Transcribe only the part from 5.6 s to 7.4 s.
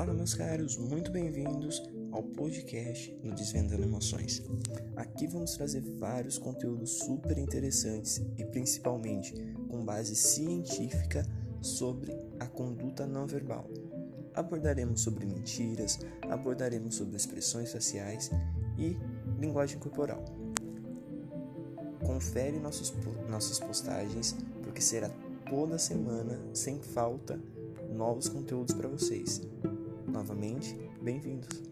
vários conteúdos super